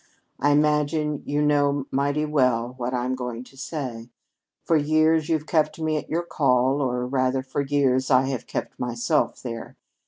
"I 0.39 0.49
imagine 0.49 1.21
you 1.27 1.43
know 1.43 1.85
mighty 1.91 2.25
well 2.25 2.73
what 2.77 2.91
I'm 2.91 3.13
going 3.13 3.43
to 3.43 3.55
say. 3.55 4.09
For 4.63 4.75
years 4.75 5.29
you've 5.29 5.45
kept 5.45 5.79
me 5.79 5.95
at 5.97 6.09
your 6.09 6.23
call 6.23 6.81
or, 6.81 7.05
rather, 7.05 7.43
for 7.43 7.61
years 7.61 8.09
I 8.09 8.23
have 8.29 8.47
kept 8.47 8.79
myself 8.79 9.43
there. 9.43 9.77